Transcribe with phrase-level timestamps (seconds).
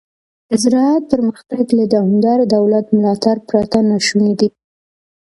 [0.49, 4.49] د زراعت پرمختګ له دوامداره دولت ملاتړ پرته ناشونی دی.